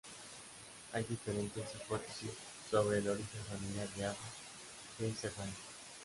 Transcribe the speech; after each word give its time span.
Hay 0.93 1.03
diferentes 1.03 1.75
hipótesis 1.75 2.31
sobre 2.71 2.97
el 2.97 3.07
origen 3.07 3.41
familiar 3.43 3.87
de 3.89 4.05
Ava 4.05 4.29
de 4.97 5.13
Cerdaña. 5.13 5.53